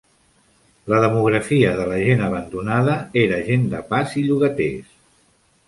[0.93, 4.93] La demografia de la gent abandonada era gent de pas i llogaters.